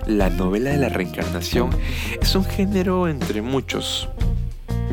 la 0.07 0.29
novela 0.29 0.71
de 0.71 0.77
la 0.77 0.89
reencarnación 0.89 1.69
es 2.21 2.33
un 2.35 2.45
género 2.45 3.07
entre 3.07 3.41
muchos. 3.41 4.09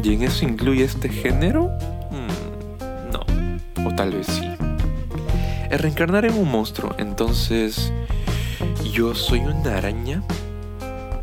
¿Y 0.03 0.15
en 0.15 0.25
eso 0.25 0.45
incluye 0.45 0.85
este 0.85 1.09
género? 1.09 1.71
Mm, 2.11 3.13
no, 3.13 3.89
o 3.89 3.95
tal 3.95 4.13
vez 4.13 4.27
sí. 4.27 4.56
Reencarnar 5.77 6.25
en 6.25 6.39
un 6.39 6.51
monstruo, 6.51 6.95
entonces, 6.97 7.93
¿yo 8.93 9.15
soy 9.15 9.41
una 9.41 9.77
araña? 9.77 10.23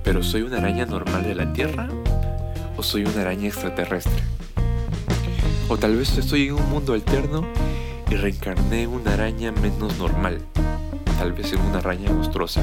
¿Pero 0.03 0.21
soy 0.21 0.43
una 0.43 0.59
araña 0.59 0.85
normal 0.85 1.23
de 1.23 1.33
la 1.33 1.51
Tierra? 1.53 1.89
¿O 2.77 2.83
soy 2.83 3.03
una 3.03 3.21
araña 3.21 3.47
extraterrestre? 3.47 4.23
O 5.69 5.77
tal 5.77 5.95
vez 5.95 6.15
estoy 6.19 6.49
en 6.49 6.53
un 6.53 6.69
mundo 6.69 6.93
alterno 6.93 7.43
y 8.11 8.15
reencarné 8.15 8.83
en 8.83 8.91
una 8.91 9.15
araña 9.15 9.51
menos 9.51 9.97
normal, 9.97 10.39
tal 11.17 11.33
vez 11.33 11.51
en 11.51 11.59
una 11.61 11.79
araña 11.79 12.11
monstruosa. 12.11 12.61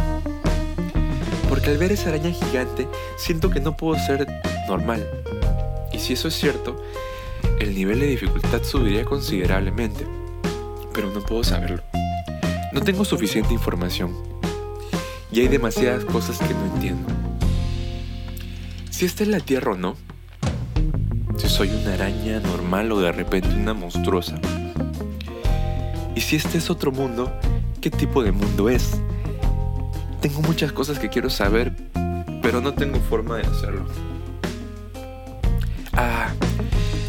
Porque 1.49 1.71
al 1.71 1.79
ver 1.79 1.91
esa 1.91 2.11
araña 2.11 2.31
gigante, 2.31 2.87
siento 3.17 3.51
que 3.51 3.59
no 3.59 3.77
puedo 3.77 3.99
ser 3.99 4.29
normal. 4.69 5.05
Y 5.93 5.99
si 5.99 6.13
eso 6.13 6.29
es 6.29 6.35
cierto, 6.35 6.81
el 7.59 7.75
nivel 7.75 7.99
de 7.99 8.07
dificultad 8.07 8.63
subiría 8.63 9.05
considerablemente. 9.05 10.20
Pero 10.93 11.11
no 11.11 11.21
puedo 11.21 11.45
saberlo. 11.45 11.83
No 12.73 12.81
tengo 12.81 13.05
suficiente 13.05 13.53
información. 13.53 14.17
Y 15.33 15.41
hay 15.41 15.49
demasiadas 15.49 16.05
cosas 16.05 16.39
que 16.39 16.55
no 16.55 16.75
entiendo. 16.75 17.09
Si 18.91 19.05
esta 19.05 19.23
es 19.23 19.29
la 19.29 19.41
Tierra 19.41 19.73
o 19.73 19.77
no, 19.77 19.97
si 21.37 21.49
soy 21.49 21.71
una 21.71 21.95
araña 21.95 22.41
normal 22.41 22.93
o 22.93 23.01
de 23.01 23.13
repente 23.13 23.49
una 23.49 23.73
monstruosa. 23.73 24.39
Y 26.15 26.21
si 26.21 26.37
este 26.37 26.59
es 26.59 26.69
otro 26.69 26.93
mundo, 26.93 27.33
¿qué 27.81 27.91
tipo 27.91 28.23
de 28.23 28.33
mundo 28.33 28.69
es? 28.69 29.01
Tengo 30.21 30.43
muchas 30.43 30.73
cosas 30.73 30.99
que 30.99 31.09
quiero 31.09 31.31
saber, 31.31 31.75
pero 32.43 32.61
no 32.61 32.75
tengo 32.75 33.01
forma 33.01 33.37
de 33.39 33.47
hacerlo. 33.47 33.87
Ah, 35.95 36.29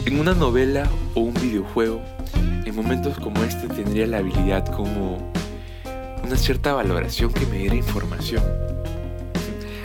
en 0.05 0.19
una 0.19 0.33
novela 0.33 0.89
o 1.13 1.21
un 1.21 1.33
videojuego, 1.33 2.01
en 2.71 2.77
momentos 2.77 3.17
como 3.19 3.43
este 3.43 3.67
tendría 3.67 4.07
la 4.07 4.19
habilidad 4.19 4.65
como 4.65 5.17
una 6.23 6.37
cierta 6.37 6.73
valoración 6.73 7.33
que 7.33 7.45
me 7.47 7.57
diera 7.57 7.75
información. 7.75 8.43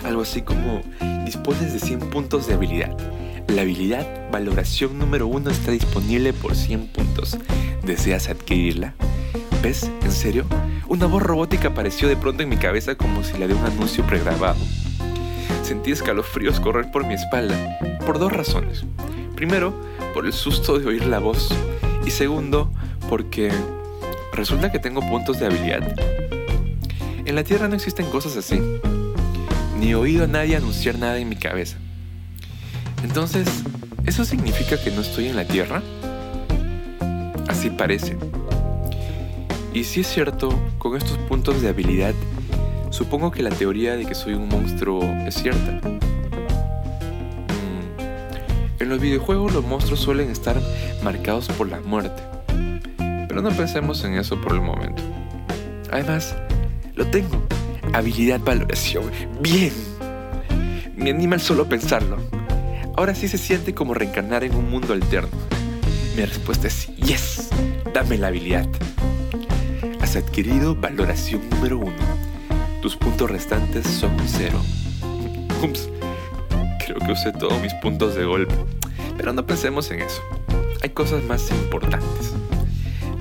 Algo 0.05 0.23
así 0.23 0.43
como 0.43 0.83
dispones 1.25 1.73
de 1.73 1.81
100 1.81 1.99
puntos 2.11 2.47
de 2.47 2.55
habilidad. 2.55 2.97
La 3.49 3.63
habilidad 3.63 4.31
valoración 4.31 4.99
número 4.99 5.27
1 5.27 5.51
está 5.51 5.73
disponible 5.73 6.33
por 6.33 6.55
100 6.55 6.87
puntos. 6.89 7.37
¿Deseas 7.83 8.29
adquirirla? 8.29 8.95
¿Ves? 9.63 9.91
¿En 10.03 10.13
serio? 10.13 10.47
Una 10.87 11.07
voz 11.07 11.25
robótica 11.25 11.69
apareció 11.69 12.09
de 12.09 12.17
pronto 12.17 12.45
en 12.45 12.49
mi 12.49 12.57
cabeza 12.57 12.95
como 12.95 13.25
si 13.25 13.37
la 13.37 13.49
de 13.49 13.55
un 13.55 13.65
anuncio 13.65 14.07
pregrabado. 14.07 14.61
Sentí 15.65 15.91
escalofríos 15.91 16.61
correr 16.61 16.93
por 16.93 17.05
mi 17.05 17.15
espalda, 17.15 17.79
por 18.07 18.21
dos 18.21 18.33
razones. 18.33 18.85
Primero, 19.35 19.75
por 20.15 20.25
el 20.25 20.33
susto 20.33 20.79
de 20.79 20.87
oír 20.87 21.05
la 21.07 21.19
voz. 21.19 21.53
Y 22.07 22.11
segundo, 22.13 22.73
porque 23.11 23.51
resulta 24.33 24.71
que 24.71 24.79
tengo 24.79 25.01
puntos 25.01 25.41
de 25.41 25.47
habilidad. 25.47 25.83
En 27.25 27.35
la 27.35 27.43
Tierra 27.43 27.67
no 27.67 27.75
existen 27.75 28.07
cosas 28.07 28.37
así. 28.37 28.61
Ni 29.79 29.91
he 29.91 29.95
oído 29.97 30.25
a 30.25 30.27
nadie 30.29 30.57
anunciar 30.57 30.99
nada 30.99 31.19
en 31.19 31.29
mi 31.29 31.37
cabeza. 31.37 31.77
Entonces, 33.03 33.49
¿eso 34.07 34.25
significa 34.25 34.81
que 34.83 34.93
no 34.93 35.01
estoy 35.01 35.27
en 35.27 35.37
la 35.37 35.47
Tierra? 35.47 35.83
Así 37.49 37.71
parece. 37.71 38.17
Y 39.75 39.85
si 39.85 40.01
es 40.01 40.07
cierto, 40.07 40.49
con 40.79 40.97
estos 40.97 41.19
puntos 41.19 41.61
de 41.61 41.69
habilidad, 41.69 42.15
supongo 42.91 43.31
que 43.33 43.43
la 43.43 43.51
teoría 43.51 43.97
de 43.97 44.07
que 44.07 44.15
soy 44.15 44.35
un 44.35 44.49
monstruo 44.49 45.03
es 45.27 45.35
cierta. 45.35 45.81
En 48.79 48.91
los 48.91 49.01
videojuegos 49.01 49.55
los 49.55 49.65
monstruos 49.65 50.01
suelen 50.01 50.31
estar 50.31 50.61
marcados 51.03 51.49
por 51.49 51.69
la 51.69 51.81
muerte. 51.81 52.23
Pero 53.29 53.41
no 53.41 53.51
pensemos 53.51 54.05
en 54.05 54.15
eso 54.15 54.41
por 54.41 54.53
el 54.53 54.61
momento. 54.61 55.03
Además, 55.91 56.37
lo 56.95 57.07
tengo. 57.07 57.43
Habilidad 57.95 58.41
valoración. 58.41 59.11
Bien. 59.41 59.73
Me 60.95 61.11
anima 61.11 61.37
el 61.37 61.41
solo 61.41 61.67
pensarlo. 61.69 62.19
Ahora 62.97 63.15
sí 63.15 63.29
se 63.29 63.39
siente 63.39 63.75
como 63.75 63.95
reencarnar 63.95 64.45
en 64.45 64.55
un 64.55 64.71
mundo 64.71 64.93
alterno. 64.93 65.31
Mi 66.17 66.25
respuesta 66.25 66.67
es 66.67 66.95
yes. 66.97 67.51
Dame 67.95 68.19
la 68.19 68.29
habilidad. 68.29 68.67
Has 70.01 70.17
adquirido 70.17 70.75
valoración 70.75 71.49
número 71.51 71.79
uno. 71.79 71.97
Tus 72.83 72.97
puntos 72.97 73.31
restantes 73.31 73.87
son 73.87 74.17
cero. 74.27 74.61
Creo 76.87 77.01
que 77.01 77.13
usé 77.13 77.33
todos 77.33 77.61
mis 77.61 77.75
puntos 77.75 78.15
de 78.15 78.25
golpe. 78.25 78.55
Pero 79.17 79.33
no 79.33 79.45
pensemos 79.45 79.91
en 79.91 80.03
eso. 80.03 80.23
Hay 80.83 80.91
cosas 80.91 81.25
más 81.25 81.51
importantes. 81.51 82.33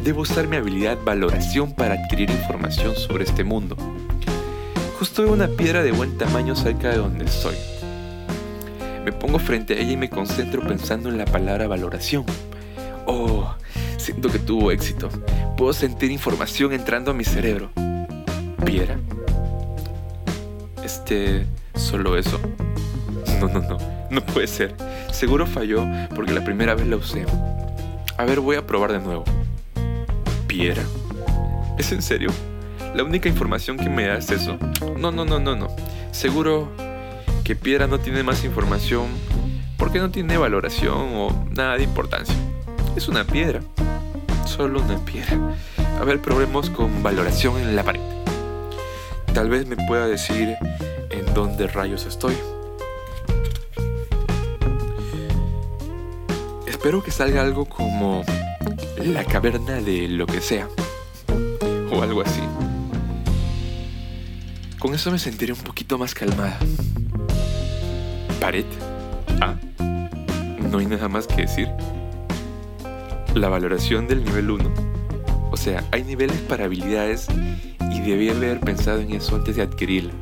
Debo 0.03 0.21
usar 0.21 0.47
mi 0.47 0.55
habilidad 0.55 0.99
valoración 1.03 1.73
para 1.73 1.95
adquirir 1.95 2.29
información 2.29 2.95
sobre 2.95 3.23
este 3.23 3.43
mundo. 3.43 3.75
Justo 4.99 5.23
veo 5.23 5.33
una 5.33 5.47
piedra 5.47 5.81
de 5.81 5.91
buen 5.91 6.15
tamaño 6.15 6.55
cerca 6.55 6.89
de 6.89 6.97
donde 6.97 7.25
estoy. 7.25 7.55
Me 9.03 9.11
pongo 9.11 9.39
frente 9.39 9.73
a 9.73 9.77
ella 9.77 9.93
y 9.93 9.97
me 9.97 10.11
concentro 10.11 10.61
pensando 10.61 11.09
en 11.09 11.17
la 11.17 11.25
palabra 11.25 11.65
valoración. 11.65 12.23
Oh, 13.07 13.51
siento 13.97 14.29
que 14.29 14.37
tuvo 14.37 14.69
éxito. 14.69 15.09
Puedo 15.57 15.73
sentir 15.73 16.11
información 16.11 16.71
entrando 16.71 17.09
a 17.09 17.13
mi 17.15 17.23
cerebro. 17.23 17.71
¿Piedra? 18.63 18.99
Este... 20.83 21.47
¿Solo 21.75 22.15
eso? 22.15 22.39
No, 23.39 23.47
no, 23.47 23.59
no. 23.59 23.77
No 24.09 24.21
puede 24.21 24.47
ser. 24.47 24.75
Seguro 25.11 25.45
falló 25.45 25.85
porque 26.15 26.33
la 26.33 26.43
primera 26.43 26.75
vez 26.75 26.87
la 26.87 26.95
usé. 26.95 27.25
A 28.17 28.23
ver, 28.23 28.39
voy 28.39 28.55
a 28.55 28.65
probar 28.65 28.91
de 28.91 28.99
nuevo. 28.99 29.23
¿Piedra? 30.47 30.83
¿Es 31.77 31.91
en 31.91 32.01
serio? 32.01 32.29
La 32.95 33.03
única 33.03 33.27
información 33.27 33.77
que 33.77 33.89
me 33.89 34.07
da 34.07 34.17
es 34.17 34.29
eso. 34.31 34.57
No, 34.97 35.11
no, 35.11 35.25
no, 35.25 35.39
no, 35.39 35.55
no. 35.55 35.67
Seguro 36.11 36.71
que 37.43 37.55
piedra 37.55 37.87
no 37.87 37.99
tiene 37.99 38.23
más 38.23 38.45
información 38.45 39.07
porque 39.77 39.99
no 39.99 40.09
tiene 40.11 40.37
valoración 40.37 41.11
o 41.15 41.45
nada 41.51 41.77
de 41.77 41.83
importancia. 41.83 42.35
Es 42.95 43.07
una 43.09 43.25
piedra. 43.25 43.59
Solo 44.45 44.81
una 44.81 45.03
piedra. 45.03 45.37
A 45.99 46.03
ver, 46.05 46.21
probemos 46.21 46.69
con 46.69 47.03
valoración 47.03 47.57
en 47.57 47.75
la 47.75 47.83
pared. 47.83 48.01
Tal 49.33 49.49
vez 49.49 49.67
me 49.67 49.75
pueda 49.87 50.07
decir 50.07 50.55
en 51.09 51.33
dónde 51.33 51.67
rayos 51.67 52.05
estoy. 52.05 52.35
Espero 56.85 57.01
que 57.01 57.09
salga 57.09 57.41
algo 57.41 57.65
como 57.65 58.23
la 59.03 59.23
caverna 59.23 59.81
de 59.81 60.07
lo 60.07 60.27
que 60.27 60.39
sea. 60.39 60.69
O 61.91 62.03
algo 62.03 62.21
así. 62.21 62.41
Con 64.77 64.93
eso 64.93 65.09
me 65.09 65.17
sentiré 65.17 65.53
un 65.53 65.61
poquito 65.61 65.97
más 65.97 66.13
calmada. 66.13 66.59
Pared. 68.39 68.65
Ah. 69.41 69.55
No 70.69 70.77
hay 70.77 70.85
nada 70.85 71.09
más 71.09 71.25
que 71.25 71.37
decir. 71.47 71.69
La 73.33 73.49
valoración 73.49 74.07
del 74.07 74.23
nivel 74.23 74.51
1. 74.51 74.71
O 75.49 75.57
sea, 75.57 75.83
hay 75.91 76.03
niveles 76.03 76.37
para 76.41 76.65
habilidades 76.65 77.25
y 77.91 77.99
debí 78.01 78.29
haber 78.29 78.59
pensado 78.59 78.99
en 78.99 79.11
eso 79.11 79.35
antes 79.35 79.55
de 79.55 79.63
adquirirla. 79.63 80.13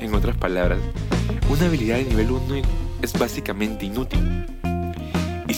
En 0.00 0.12
otras 0.16 0.36
palabras, 0.36 0.80
una 1.48 1.66
habilidad 1.66 1.98
de 1.98 2.06
nivel 2.06 2.32
1 2.32 2.56
es 3.02 3.12
básicamente 3.12 3.86
inútil 3.86 4.50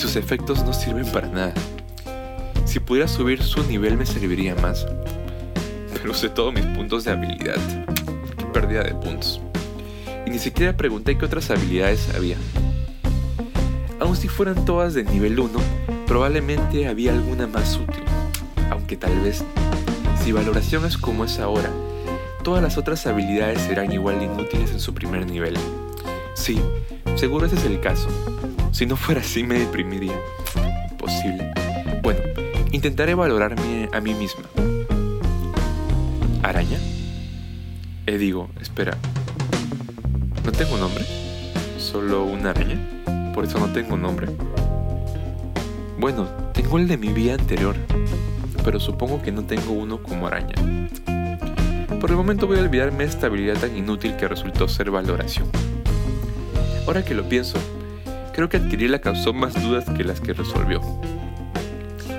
sus 0.02 0.16
efectos 0.16 0.64
no 0.64 0.72
sirven 0.72 1.06
para 1.06 1.28
nada. 1.28 1.54
Si 2.64 2.80
pudiera 2.80 3.06
subir 3.06 3.40
su 3.40 3.62
nivel 3.62 3.96
me 3.96 4.04
serviría 4.04 4.56
más, 4.56 4.84
pero 5.92 6.10
usé 6.10 6.28
todos 6.28 6.52
mis 6.52 6.66
puntos 6.66 7.04
de 7.04 7.12
habilidad 7.12 7.56
pérdida 8.52 8.82
de 8.82 8.96
puntos. 8.96 9.40
Y 10.26 10.30
ni 10.30 10.40
siquiera 10.40 10.76
pregunté 10.76 11.16
qué 11.16 11.24
otras 11.24 11.52
habilidades 11.52 12.12
había. 12.16 12.36
Aun 14.00 14.16
si 14.16 14.26
fueran 14.26 14.64
todas 14.64 14.92
de 14.92 15.04
nivel 15.04 15.38
1, 15.38 15.56
probablemente 16.08 16.88
había 16.88 17.12
alguna 17.12 17.46
más 17.46 17.76
útil. 17.76 18.02
Aunque 18.70 18.96
tal 18.96 19.20
vez, 19.20 19.44
si 20.24 20.32
valoración 20.32 20.84
es 20.84 20.98
como 20.98 21.24
es 21.24 21.38
ahora, 21.38 21.70
todas 22.42 22.60
las 22.60 22.76
otras 22.76 23.06
habilidades 23.06 23.60
serán 23.60 23.92
igual 23.92 24.18
de 24.18 24.24
inútiles 24.24 24.72
en 24.72 24.80
su 24.80 24.94
primer 24.94 25.26
nivel. 25.26 25.56
Sí, 26.34 26.60
seguro 27.14 27.46
ese 27.46 27.54
es 27.54 27.64
el 27.66 27.80
caso. 27.80 28.08
Si 28.72 28.86
no 28.86 28.96
fuera 28.96 29.20
así 29.20 29.42
me 29.42 29.58
deprimiría. 29.58 30.18
Imposible. 30.90 31.52
Bueno, 32.02 32.20
intentaré 32.72 33.14
valorarme 33.14 33.90
a 33.92 34.00
mí 34.00 34.14
misma. 34.14 34.44
¿Araña? 36.42 36.78
Eh, 38.06 38.16
digo, 38.16 38.48
espera. 38.60 38.96
¿No 40.42 40.52
tengo 40.52 40.78
nombre? 40.78 41.04
¿Solo 41.78 42.24
una 42.24 42.50
araña? 42.50 42.80
Por 43.34 43.44
eso 43.44 43.58
no 43.58 43.70
tengo 43.74 43.98
nombre. 43.98 44.28
Bueno, 45.98 46.26
tengo 46.54 46.78
el 46.78 46.88
de 46.88 46.96
mi 46.96 47.12
vida 47.12 47.34
anterior, 47.34 47.76
pero 48.64 48.80
supongo 48.80 49.20
que 49.20 49.32
no 49.32 49.44
tengo 49.44 49.72
uno 49.72 50.02
como 50.02 50.26
araña. 50.26 50.54
Por 52.00 52.10
el 52.10 52.16
momento 52.16 52.46
voy 52.46 52.58
a 52.58 52.62
olvidarme 52.62 53.04
esta 53.04 53.26
habilidad 53.26 53.58
tan 53.60 53.76
inútil 53.76 54.16
que 54.16 54.26
resultó 54.26 54.66
ser 54.66 54.90
valoración. 54.90 55.48
Ahora 56.86 57.04
que 57.04 57.14
lo 57.14 57.28
pienso, 57.28 57.58
creo 58.32 58.48
que 58.48 58.56
adquirirla 58.56 59.00
causó 59.00 59.32
más 59.32 59.54
dudas 59.62 59.88
que 59.90 60.04
las 60.04 60.20
que 60.20 60.32
resolvió. 60.32 60.80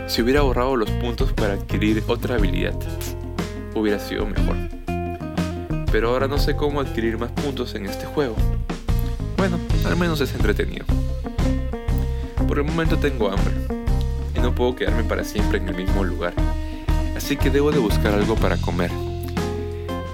Si 0.08 0.22
hubiera 0.22 0.41
ahorrado 0.41 0.75
los 0.75 0.89
puntos 0.91 1.34
para 1.34 1.53
adquirir 1.53 2.03
otra 2.08 2.36
habilidad, 2.36 2.75
hubiera 3.75 4.00
sido 4.00 4.25
mejor 4.25 4.58
pero 5.93 6.10
ahora 6.10 6.27
no 6.27 6.39
sé 6.39 6.55
cómo 6.55 6.82
adquirir 6.82 7.20
más 7.20 7.29
puntos 7.29 7.75
en 7.75 7.86
este 7.86 8.08
juego. 8.08 8.36
Bueno, 9.38 9.60
al 9.86 9.96
menos 9.96 10.20
es 10.22 10.34
entretenido. 10.34 10.88
Por 12.48 12.58
el 12.58 12.63
momento 12.63 12.98
tengo 12.98 13.29
hambre 13.29 13.53
y 14.36 14.39
no 14.39 14.55
puedo 14.55 14.75
quedarme 14.75 15.03
para 15.03 15.24
siempre 15.24 15.60
en 15.60 15.70
el 15.70 15.75
mismo 15.75 16.03
lugar, 16.03 16.34
así 17.15 17.38
que 17.38 17.51
debo 17.51 17.72
de 17.72 17.77
buscar 17.77 18.15
algo 18.15 18.34
para 18.36 18.58
comer. 18.58 18.89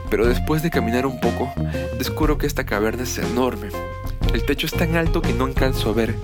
Pero 0.09 0.27
después 0.27 0.61
de 0.61 0.69
caminar 0.69 1.05
un 1.05 1.21
poco, 1.21 1.49
descubro 1.97 2.37
que 2.37 2.45
esta 2.45 2.65
caverna 2.65 3.03
es 3.03 3.17
enorme. 3.17 3.69
El 4.33 4.43
techo 4.45 4.67
es 4.67 4.73
tan 4.73 4.95
alto 4.95 5.21
que 5.21 5.33
no 5.33 5.45
alcanzo 5.45 5.89
a 5.89 5.93
ver 5.93 6.15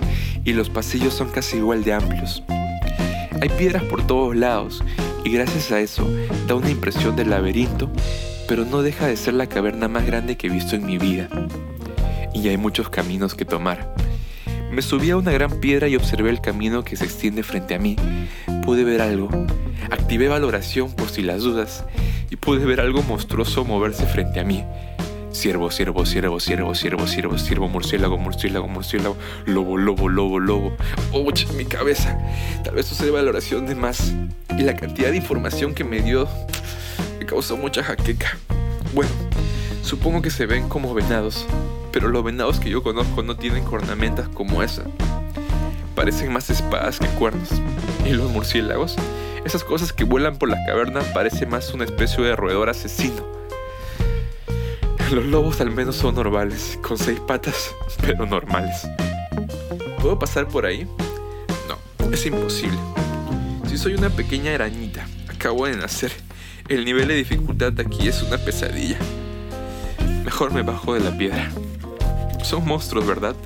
y 0.44 0.52
los 0.52 0.70
pasillos 0.70 1.14
son 1.14 1.30
casi 1.30 1.56
igual 1.56 1.84
de 1.84 1.92
amplios. 1.92 2.42
Hay 3.40 3.48
piedras 3.50 3.82
por 3.84 4.06
todos 4.06 4.34
lados 4.34 4.82
y 5.24 5.30
gracias 5.30 5.72
a 5.72 5.80
eso 5.80 6.08
da 6.46 6.54
una 6.54 6.70
impresión 6.70 7.16
de 7.16 7.24
laberinto 7.24 7.90
pero 8.48 8.64
no 8.64 8.82
deja 8.82 9.06
de 9.06 9.16
ser 9.16 9.34
la 9.34 9.48
caverna 9.48 9.88
más 9.88 10.06
grande 10.06 10.36
que 10.36 10.46
he 10.46 10.50
visto 10.50 10.76
en 10.76 10.86
mi 10.86 10.98
vida. 10.98 11.28
Y 12.32 12.48
hay 12.48 12.56
muchos 12.56 12.88
caminos 12.88 13.34
que 13.34 13.44
tomar. 13.44 13.94
Me 14.70 14.82
subí 14.82 15.10
a 15.10 15.16
una 15.16 15.32
gran 15.32 15.58
piedra 15.60 15.88
y 15.88 15.96
observé 15.96 16.30
el 16.30 16.40
camino 16.40 16.84
que 16.84 16.96
se 16.96 17.04
extiende 17.04 17.42
frente 17.42 17.74
a 17.74 17.78
mí. 17.78 17.96
Pude 18.64 18.84
ver 18.84 19.00
algo. 19.00 19.28
Activé 19.90 20.28
valoración 20.28 20.92
por 20.92 21.08
si 21.08 21.22
las 21.22 21.42
dudas 21.42 21.84
y 22.30 22.36
pude 22.36 22.64
ver 22.64 22.80
algo 22.80 23.02
monstruoso 23.02 23.64
moverse 23.64 24.06
frente 24.06 24.40
a 24.40 24.44
mí. 24.44 24.64
Ciervo, 25.36 25.70
ciervo, 25.70 26.06
ciervo, 26.06 26.40
ciervo, 26.40 26.74
ciervo, 26.74 27.06
ciervo, 27.06 27.36
ciervo, 27.36 27.68
murciélago, 27.68 28.16
murciélago, 28.16 28.68
murciélago, 28.68 29.18
lobo, 29.44 29.76
lobo, 29.76 30.08
lobo, 30.08 30.40
lobo. 30.40 30.76
¡Oh, 31.12 31.30
mi 31.54 31.66
cabeza! 31.66 32.18
Tal 32.64 32.74
vez 32.74 32.86
eso 32.86 32.94
sea 32.94 33.12
valoración 33.12 33.66
de 33.66 33.74
más. 33.74 34.14
Y 34.56 34.62
la 34.62 34.74
cantidad 34.76 35.10
de 35.10 35.18
información 35.18 35.74
que 35.74 35.84
me 35.84 36.00
dio 36.00 36.26
me 37.18 37.26
causó 37.26 37.58
mucha 37.58 37.82
jaqueca. 37.84 38.38
Bueno, 38.94 39.10
supongo 39.82 40.22
que 40.22 40.30
se 40.30 40.46
ven 40.46 40.70
como 40.70 40.94
venados, 40.94 41.44
pero 41.92 42.08
los 42.08 42.24
venados 42.24 42.58
que 42.58 42.70
yo 42.70 42.82
conozco 42.82 43.22
no 43.22 43.36
tienen 43.36 43.62
cornamentas 43.62 44.30
como 44.30 44.62
esa. 44.62 44.84
Parecen 45.94 46.32
más 46.32 46.48
espadas 46.48 46.98
que 46.98 47.08
cuernos. 47.08 47.50
Y 48.06 48.14
los 48.14 48.30
murciélagos, 48.30 48.96
esas 49.44 49.64
cosas 49.64 49.92
que 49.92 50.04
vuelan 50.04 50.38
por 50.38 50.48
la 50.48 50.56
caverna, 50.66 51.02
parecen 51.12 51.50
más 51.50 51.74
una 51.74 51.84
especie 51.84 52.24
de 52.24 52.34
roedor 52.36 52.70
asesino 52.70 53.36
los 55.12 55.24
lobos 55.26 55.60
al 55.60 55.70
menos 55.70 55.96
son 55.96 56.14
normales, 56.14 56.78
con 56.82 56.98
seis 56.98 57.20
patas, 57.20 57.74
pero 58.00 58.26
normales. 58.26 58.88
¿Puedo 60.00 60.18
pasar 60.18 60.48
por 60.48 60.66
ahí? 60.66 60.86
No, 61.68 62.12
es 62.12 62.26
imposible. 62.26 62.78
Si 63.68 63.78
soy 63.78 63.94
una 63.94 64.10
pequeña 64.10 64.54
arañita, 64.54 65.06
acabo 65.28 65.66
de 65.66 65.76
nacer. 65.76 66.12
El 66.68 66.84
nivel 66.84 67.08
de 67.08 67.14
dificultad 67.14 67.78
aquí 67.78 68.08
es 68.08 68.22
una 68.22 68.38
pesadilla. 68.38 68.98
Mejor 70.24 70.52
me 70.52 70.62
bajo 70.62 70.94
de 70.94 71.00
la 71.00 71.16
piedra. 71.16 71.50
Son 72.42 72.66
monstruos, 72.66 73.06
¿verdad? 73.06 73.36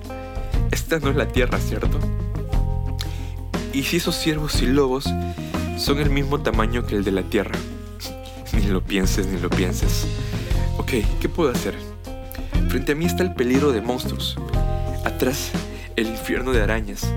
Esta 0.70 0.98
no 0.98 1.10
es 1.10 1.16
la 1.16 1.28
tierra, 1.28 1.58
¿cierto? 1.58 1.98
¿Y 3.72 3.82
si 3.82 3.98
esos 3.98 4.16
ciervos 4.16 4.62
y 4.62 4.66
lobos 4.66 5.04
son 5.76 5.98
el 5.98 6.10
mismo 6.10 6.40
tamaño 6.40 6.86
que 6.86 6.96
el 6.96 7.04
de 7.04 7.12
la 7.12 7.22
tierra? 7.22 7.58
Ni 8.52 8.62
lo 8.62 8.80
pienses, 8.82 9.26
ni 9.26 9.38
lo 9.38 9.50
pienses. 9.50 10.06
Ok, 10.90 11.04
¿qué 11.20 11.28
puedo 11.28 11.52
hacer? 11.52 11.76
Frente 12.68 12.90
a 12.90 12.94
mí 12.96 13.04
está 13.04 13.22
el 13.22 13.32
peligro 13.32 13.70
de 13.70 13.80
monstruos. 13.80 14.36
Atrás, 15.04 15.52
el 15.94 16.08
infierno 16.08 16.50
de 16.50 16.62
arañas. 16.62 17.08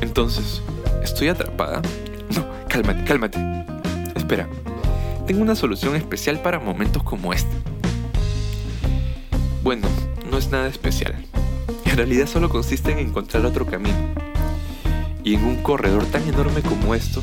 Entonces, 0.00 0.62
¿estoy 1.04 1.28
atrapada? 1.28 1.82
No, 2.34 2.46
cálmate, 2.66 3.04
cálmate. 3.04 3.38
Espera, 4.16 4.48
tengo 5.26 5.42
una 5.42 5.54
solución 5.54 5.96
especial 5.96 6.40
para 6.40 6.60
momentos 6.60 7.02
como 7.02 7.34
este. 7.34 7.54
Bueno, 9.62 9.86
no 10.30 10.38
es 10.38 10.50
nada 10.50 10.68
especial. 10.68 11.14
En 11.84 11.98
realidad 11.98 12.26
solo 12.26 12.48
consiste 12.48 12.90
en 12.90 13.00
encontrar 13.00 13.44
otro 13.44 13.66
camino. 13.66 13.98
Y 15.24 15.34
en 15.34 15.44
un 15.44 15.62
corredor 15.62 16.06
tan 16.06 16.26
enorme 16.26 16.62
como 16.62 16.94
esto, 16.94 17.22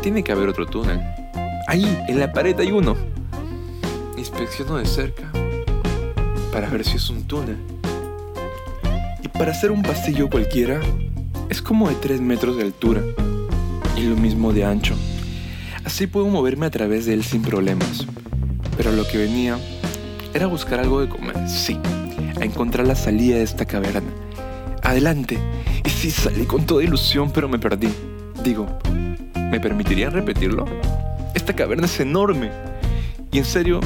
tiene 0.00 0.24
que 0.24 0.32
haber 0.32 0.48
otro 0.48 0.64
túnel. 0.64 0.98
Ahí, 1.66 2.02
en 2.08 2.18
la 2.18 2.32
pared 2.32 2.58
hay 2.58 2.72
uno. 2.72 3.19
Inspecciono 4.30 4.76
de 4.76 4.86
cerca 4.86 5.30
para 6.52 6.68
ver 6.70 6.84
si 6.84 6.96
es 6.96 7.10
un 7.10 7.24
túnel. 7.24 7.56
Y 9.22 9.28
para 9.28 9.50
hacer 9.50 9.72
un 9.72 9.82
pasillo 9.82 10.30
cualquiera, 10.30 10.80
es 11.48 11.60
como 11.60 11.88
de 11.88 11.96
3 11.96 12.20
metros 12.20 12.56
de 12.56 12.62
altura 12.62 13.02
y 13.96 14.02
lo 14.02 14.16
mismo 14.16 14.52
de 14.52 14.64
ancho. 14.64 14.94
Así 15.84 16.06
puedo 16.06 16.26
moverme 16.26 16.66
a 16.66 16.70
través 16.70 17.06
de 17.06 17.14
él 17.14 17.24
sin 17.24 17.42
problemas. 17.42 18.06
Pero 18.76 18.92
lo 18.92 19.06
que 19.06 19.18
venía 19.18 19.58
era 20.32 20.46
buscar 20.46 20.78
algo 20.78 21.00
de 21.00 21.08
comer, 21.08 21.36
sí, 21.48 21.78
a 22.40 22.44
encontrar 22.44 22.86
la 22.86 22.94
salida 22.94 23.36
de 23.36 23.42
esta 23.42 23.64
caverna. 23.64 24.10
Adelante. 24.82 25.38
Y 25.84 25.90
sí, 25.90 26.10
salí 26.10 26.46
con 26.46 26.66
toda 26.66 26.84
ilusión, 26.84 27.32
pero 27.32 27.48
me 27.48 27.58
perdí. 27.58 27.88
Digo, 28.44 28.78
¿me 29.34 29.58
permitirían 29.60 30.12
repetirlo? 30.12 30.66
Esta 31.34 31.54
caverna 31.54 31.86
es 31.86 31.98
enorme. 32.00 32.50
Y 33.32 33.38
en 33.38 33.44
serio, 33.44 33.80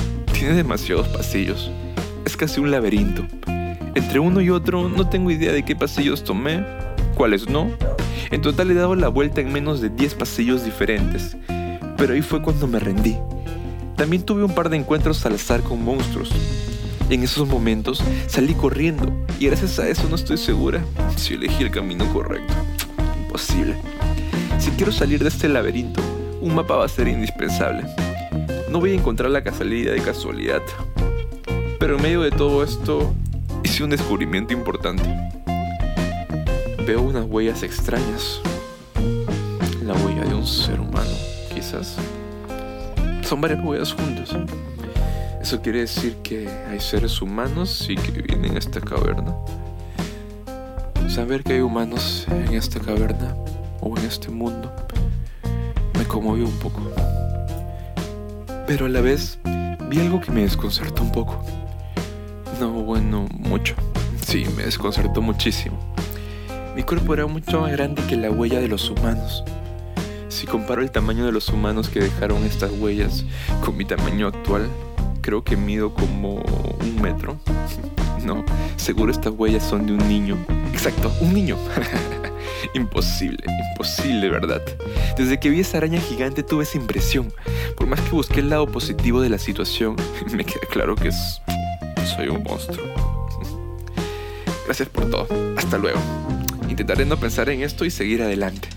tiene 0.45 0.59
demasiados 0.59 1.09
pasillos. 1.09 1.71
Es 2.27 2.37
casi 2.37 2.61
un 2.61 2.71
laberinto. 2.71 3.27
Entre 3.95 4.19
uno 4.19 4.43
y 4.43 4.51
otro 4.51 4.91
no 4.91 5.09
tengo 5.09 5.31
idea 5.31 5.53
de 5.53 5.65
qué 5.65 5.75
pasillos 5.75 6.23
tomé, 6.23 6.63
cuáles 7.15 7.49
no. 7.49 7.71
En 8.31 8.43
total 8.43 8.71
he 8.71 8.75
dado 8.75 8.95
la 8.95 9.09
vuelta 9.09 9.41
en 9.41 9.51
menos 9.51 9.81
de 9.81 9.89
10 9.89 10.17
pasillos 10.17 10.63
diferentes. 10.63 11.35
Pero 11.97 12.13
ahí 12.13 12.21
fue 12.21 12.43
cuando 12.43 12.67
me 12.67 12.79
rendí. 12.79 13.17
También 13.97 14.23
tuve 14.23 14.45
un 14.45 14.55
par 14.55 14.69
de 14.69 14.77
encuentros 14.77 15.25
al 15.25 15.37
azar 15.37 15.63
con 15.63 15.83
monstruos. 15.83 16.31
En 17.09 17.23
esos 17.23 17.49
momentos 17.49 18.05
salí 18.27 18.53
corriendo 18.53 19.11
y 19.41 19.47
gracias 19.47 19.79
a 19.79 19.89
eso 19.89 20.07
no 20.11 20.17
estoy 20.17 20.37
segura 20.37 20.85
si 21.17 21.33
elegí 21.33 21.63
el 21.63 21.71
camino 21.71 22.05
correcto. 22.13 22.53
Imposible. 23.23 23.77
Si 24.59 24.71
quiero 24.73 24.93
salir 24.93 25.23
de 25.23 25.31
este 25.31 25.49
laberinto, 25.49 26.03
un 26.43 26.55
mapa 26.55 26.77
va 26.77 26.85
a 26.85 26.89
ser 26.89 27.09
indispensable. 27.09 27.87
No 28.75 28.81
voy 28.81 28.91
a 28.91 28.95
encontrar 28.95 29.31
la 29.31 29.45
casualidad 29.45 29.93
de 29.93 30.01
casualidad. 30.03 30.61
Pero 31.79 31.95
en 31.95 32.03
medio 32.03 32.23
de 32.23 32.33
todo 32.33 32.65
esto, 32.65 33.15
hice 33.63 33.85
un 33.85 33.91
descubrimiento 33.91 34.53
importante. 34.53 35.05
Veo 36.85 37.03
unas 37.03 37.25
huellas 37.25 37.63
extrañas. 37.63 38.41
La 39.85 39.95
huella 39.95 40.25
de 40.25 40.35
un 40.35 40.45
ser 40.45 40.81
humano, 40.81 41.13
quizás. 41.55 41.95
Son 43.23 43.41
varias 43.41 43.65
huellas 43.65 43.93
juntas. 43.93 44.31
Eso 45.41 45.63
quiere 45.63 45.79
decir 45.79 46.17
que 46.25 46.49
hay 46.69 46.81
seres 46.81 47.23
humanos 47.23 47.87
y 47.89 47.95
que 47.95 48.11
viven 48.11 48.45
en 48.45 48.57
esta 48.57 48.81
caverna. 48.81 49.37
Saber 51.09 51.45
que 51.45 51.53
hay 51.53 51.61
humanos 51.61 52.27
en 52.29 52.55
esta 52.55 52.81
caverna 52.81 53.37
o 53.81 53.97
en 53.97 54.05
este 54.05 54.31
mundo 54.31 54.69
me 55.97 56.05
conmovió 56.07 56.47
un 56.47 56.59
poco. 56.59 56.81
Pero 58.67 58.87
a 58.87 58.89
la 58.89 59.03
vez 59.03 59.39
vi 59.91 60.01
algo 60.01 60.21
que 60.21 60.31
me 60.31 60.43
desconcertó 60.43 61.03
un 61.03 61.13
poco. 61.13 61.45
No, 62.59 62.71
bueno, 62.71 63.27
mucho. 63.31 63.75
Sí, 64.27 64.47
me 64.57 64.65
desconcertó 64.65 65.21
muchísimo. 65.21 65.79
Mi 66.75 66.83
cuerpo 66.83 67.13
era 67.13 67.27
mucho 67.27 67.61
más 67.61 67.73
grande 67.73 68.03
que 68.09 68.17
la 68.17 68.31
huella 68.31 68.61
de 68.61 68.69
los 68.69 68.89
humanos. 68.89 69.45
Si 70.29 70.47
comparo 70.47 70.81
el 70.81 70.91
tamaño 70.91 71.27
de 71.27 71.33
los 71.33 71.51
humanos 71.51 71.91
que 71.91 72.01
dejaron 72.01 72.43
estas 72.45 72.73
huellas 72.73 73.25
con 73.63 73.77
mi 73.77 73.85
tamaño 73.85 74.29
actual, 74.29 74.69
creo 75.25 75.43
que 75.43 75.57
mido 75.57 75.95
como 75.95 76.35
un 76.35 77.03
metro. 77.03 77.39
No, 78.25 78.43
seguro 78.77 79.13
estas 79.13 79.35
huellas 79.37 79.63
son 79.63 79.85
de 79.85 79.93
un 79.93 80.09
niño. 80.09 80.39
Exacto, 80.73 81.13
un 81.21 81.35
niño. 81.35 81.59
imposible, 82.75 83.45
imposible, 83.75 84.31
¿verdad? 84.31 84.63
Desde 85.19 85.39
que 85.39 85.51
vi 85.51 85.61
esa 85.61 85.77
araña 85.77 86.01
gigante 86.01 86.43
tuve 86.43 86.65
esa 86.65 86.79
impresión. 86.79 87.35
Por 87.77 87.87
más 87.87 88.01
que 88.01 88.13
busqué 88.13 88.41
el 88.41 88.49
lado 88.49 88.67
positivo 88.67 89.21
de 89.21 89.29
la 89.29 89.37
situación, 89.37 89.97
me 90.35 90.43
queda 90.43 90.67
claro 90.71 90.97
que 90.97 91.13
soy 91.13 92.29
un 92.29 92.43
monstruo. 92.45 92.87
Gracias 94.65 94.89
por 94.89 95.11
todo. 95.11 95.29
Hasta 95.59 95.77
luego. 95.77 96.01
Intentaré 96.67 97.05
no 97.05 97.19
pensar 97.19 97.51
en 97.51 97.61
esto 97.61 97.85
y 97.85 97.91
seguir 97.91 98.23
adelante. 98.23 98.69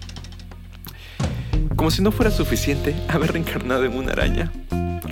Como 1.78 1.90
si 1.90 2.02
no 2.02 2.12
fuera 2.12 2.32
suficiente 2.32 2.94
haber 3.08 3.32
reencarnado 3.32 3.86
en 3.86 3.96
una 3.96 4.12
araña. 4.12 4.52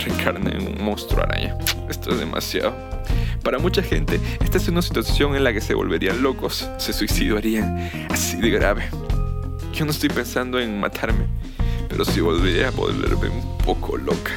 Reencarné 0.06 0.56
en 0.56 0.68
un 0.68 0.84
monstruo 0.84 1.24
araña. 1.24 1.56
Esto 1.88 2.10
es 2.12 2.20
demasiado. 2.20 2.72
Para 3.42 3.58
mucha 3.58 3.82
gente, 3.82 4.20
esta 4.40 4.56
es 4.56 4.68
una 4.68 4.80
situación 4.80 5.34
en 5.34 5.42
la 5.42 5.52
que 5.52 5.60
se 5.60 5.74
volverían 5.74 6.22
locos, 6.22 6.68
se 6.78 6.92
suicidarían, 6.92 7.90
así 8.08 8.36
de 8.36 8.50
grave. 8.50 8.88
Yo 9.72 9.84
no 9.84 9.90
estoy 9.90 10.08
pensando 10.08 10.60
en 10.60 10.78
matarme, 10.78 11.26
pero 11.88 12.04
sí 12.04 12.20
volvería 12.20 12.68
a 12.68 12.70
volverme 12.70 13.30
un 13.30 13.58
poco 13.58 13.96
loca. 13.96 14.30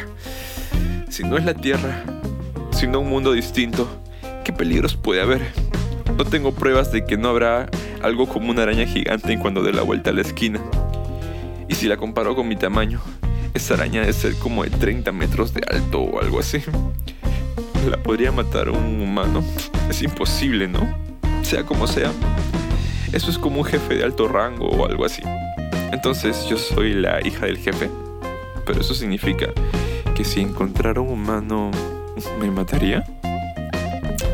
Si 1.08 1.23
no 1.23 1.38
es 1.38 1.45
la 1.45 1.53
Tierra, 1.53 2.03
sino 2.71 2.99
un 2.99 3.10
mundo 3.10 3.34
distinto, 3.34 3.88
¿qué 4.43 4.51
peligros 4.51 4.95
puede 4.95 5.21
haber? 5.21 5.41
No 6.17 6.25
tengo 6.25 6.51
pruebas 6.51 6.91
de 6.91 7.05
que 7.05 7.15
no 7.15 7.29
habrá 7.29 7.69
algo 8.01 8.27
como 8.27 8.49
una 8.49 8.63
araña 8.63 8.88
gigante 8.88 9.38
cuando 9.38 9.62
dé 9.62 9.71
la 9.71 9.84
vuelta 9.84 10.10
a 10.10 10.13
la 10.13 10.21
esquina. 10.21 10.60
Y 11.67 11.75
si 11.75 11.88
la 11.88 11.97
comparo 11.97 12.36
con 12.36 12.47
mi 12.47 12.55
tamaño, 12.55 13.01
esa 13.53 13.73
araña 13.75 14.01
debe 14.01 14.13
ser 14.13 14.35
como 14.35 14.63
de 14.63 14.69
30 14.69 15.12
metros 15.12 15.53
de 15.53 15.62
alto 15.69 15.99
o 16.01 16.21
algo 16.21 16.39
así 16.39 16.62
la 17.89 17.97
podría 17.97 18.31
matar 18.31 18.69
un 18.69 19.01
humano. 19.01 19.43
Es 19.89 20.01
imposible, 20.01 20.67
¿no? 20.67 20.88
Sea 21.43 21.65
como 21.65 21.88
sea. 21.88 22.12
Eso 23.12 23.31
es 23.31 23.38
como 23.38 23.59
un 23.59 23.65
jefe 23.65 23.95
de 23.95 24.03
alto 24.03 24.27
rango 24.27 24.67
o 24.67 24.85
algo 24.85 25.05
así. 25.05 25.21
Entonces 25.91 26.45
yo 26.47 26.57
soy 26.57 26.93
la 26.93 27.25
hija 27.25 27.45
del 27.45 27.57
jefe. 27.57 27.89
Pero 28.65 28.81
eso 28.81 28.93
significa 28.93 29.47
que 30.15 30.23
si 30.23 30.41
encontrara 30.41 31.01
un 31.01 31.09
humano, 31.09 31.71
¿me 32.39 32.51
mataría? 32.51 33.03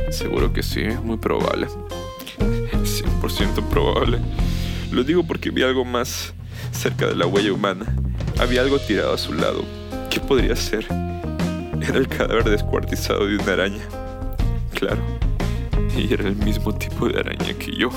Seguro 0.09 0.51
que 0.51 0.63
sí, 0.63 0.81
es 0.81 1.01
muy 1.01 1.17
probable. 1.17 1.67
100% 2.83 3.63
probable. 3.69 4.19
Lo 4.91 5.03
digo 5.03 5.23
porque 5.25 5.51
vi 5.51 5.63
algo 5.63 5.85
más 5.85 6.33
cerca 6.71 7.07
de 7.07 7.15
la 7.15 7.25
huella 7.25 7.53
humana. 7.53 7.85
Había 8.37 8.61
algo 8.61 8.79
tirado 8.79 9.13
a 9.13 9.17
su 9.17 9.33
lado. 9.33 9.63
¿Qué 10.09 10.19
podría 10.19 10.55
ser? 10.55 10.85
Era 11.81 11.97
el 11.97 12.07
cadáver 12.07 12.43
descuartizado 12.43 13.27
de 13.27 13.37
una 13.37 13.53
araña. 13.53 13.83
Claro. 14.73 15.01
Y 15.95 16.13
era 16.13 16.27
el 16.27 16.35
mismo 16.35 16.73
tipo 16.75 17.07
de 17.07 17.19
araña 17.19 17.53
que 17.57 17.71
yo. 17.77 17.89